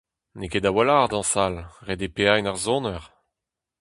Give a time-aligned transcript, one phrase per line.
[0.37, 1.55] N'eo ket a-walc'h dañsal
[1.87, 3.03] ret eo paeañ ar soner.